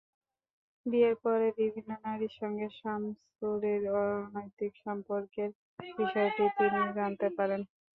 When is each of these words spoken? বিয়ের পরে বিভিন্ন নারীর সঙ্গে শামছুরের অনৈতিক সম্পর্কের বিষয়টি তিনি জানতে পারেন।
বিয়ের 0.85 1.15
পরে 1.23 1.47
বিভিন্ন 1.59 1.91
নারীর 2.05 2.33
সঙ্গে 2.39 2.67
শামছুরের 2.77 3.81
অনৈতিক 3.99 4.73
সম্পর্কের 4.85 5.49
বিষয়টি 5.97 6.43
তিনি 6.57 6.79
জানতে 6.97 7.27
পারেন। 7.37 7.61